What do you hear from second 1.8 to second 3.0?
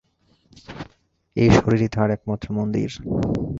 তাঁহার একমাত্র মন্দির।